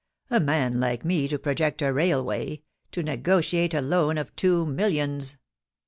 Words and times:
A 0.31 0.39
man 0.39 0.79
like 0.79 1.05
me 1.05 1.27
to 1.27 1.37
project 1.37 1.83
a 1.83 1.93
railway— 1.93 2.63
to 2.93 3.03
negotiate 3.03 3.75
a 3.75 3.81
loan 3.81 4.17
of 4.17 4.35
two 4.35 4.65
millions. 4.65 5.37